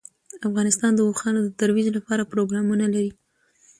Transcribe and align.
افغانستان 0.47 0.91
د 0.95 0.99
اوښانو 1.07 1.39
د 1.43 1.49
ترویج 1.59 1.87
لپاره 1.97 2.29
پروګرامونه 2.31 2.85
لري. 2.95 3.11